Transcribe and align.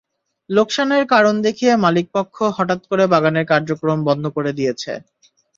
লোকসানের 0.49 1.03
কারণ 1.13 1.35
দেখিয়ে 1.45 1.73
মালিকপক্ষ 1.83 2.37
হঠাৎ 2.57 2.81
করে 2.89 3.03
বাগানের 3.13 3.45
কার্যক্রম 3.51 3.99
বন্ধ 4.07 4.23
করে 4.35 4.51
দিয়েছে। 4.57 4.91